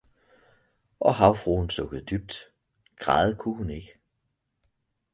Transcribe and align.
Og 0.99 1.15
havfruen 1.15 1.69
sukkede 1.69 2.03
dybt, 2.05 2.35
græde 2.99 3.35
kunne 3.35 3.55
hun 3.57 3.69
ikke 3.69 3.99